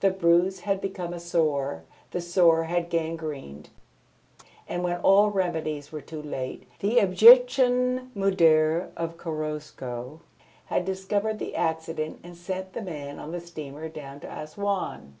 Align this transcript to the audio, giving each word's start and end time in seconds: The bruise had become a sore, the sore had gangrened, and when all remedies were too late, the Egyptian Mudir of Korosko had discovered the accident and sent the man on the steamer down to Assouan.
The 0.00 0.10
bruise 0.10 0.62
had 0.62 0.80
become 0.80 1.12
a 1.14 1.20
sore, 1.20 1.84
the 2.10 2.20
sore 2.20 2.64
had 2.64 2.90
gangrened, 2.90 3.70
and 4.68 4.82
when 4.82 4.96
all 4.96 5.30
remedies 5.30 5.92
were 5.92 6.00
too 6.00 6.20
late, 6.20 6.66
the 6.80 6.98
Egyptian 6.98 8.10
Mudir 8.12 8.90
of 8.96 9.16
Korosko 9.16 10.18
had 10.64 10.84
discovered 10.84 11.38
the 11.38 11.54
accident 11.54 12.18
and 12.24 12.36
sent 12.36 12.72
the 12.72 12.82
man 12.82 13.20
on 13.20 13.30
the 13.30 13.40
steamer 13.40 13.88
down 13.88 14.18
to 14.18 14.26
Assouan. 14.26 15.14